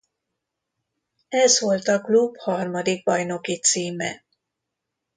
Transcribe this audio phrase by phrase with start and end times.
[1.29, 4.23] Ez volt a klub harmadik bajnoki címe.